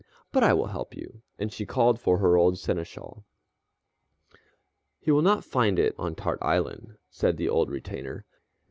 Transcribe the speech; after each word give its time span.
But 0.31 0.43
I 0.43 0.51
will 0.53 0.65
help 0.65 0.95
you," 0.95 1.21
and 1.37 1.53
she 1.53 1.63
called 1.63 1.99
for 1.99 2.17
her 2.17 2.35
old 2.35 2.57
seneschal. 2.57 3.23
"He 4.99 5.11
will 5.11 5.21
not 5.21 5.45
find 5.45 5.77
it 5.77 5.93
on 5.95 6.15
Tart 6.15 6.39
Island," 6.41 6.97
said 7.11 7.37
the 7.37 7.49
old 7.49 7.69
retainer. 7.69 8.25